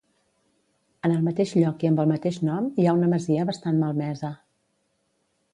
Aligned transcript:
En 1.09 1.13
el 1.15 1.27
mateix 1.27 1.53
lloc 1.59 1.85
i 1.87 1.91
amb 1.91 2.01
el 2.05 2.09
mateix 2.13 2.41
nom 2.49 2.71
hi 2.81 2.89
ha 2.93 2.97
una 3.01 3.13
masia 3.15 3.47
bastant 3.51 3.81
malmesa. 3.85 4.37